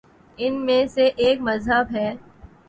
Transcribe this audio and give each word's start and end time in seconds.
ان 0.37 0.53
میں 0.65 0.85
سے 0.87 1.05
ایک 1.17 1.41
مذہب 1.41 1.95
ہے۔ 1.95 2.09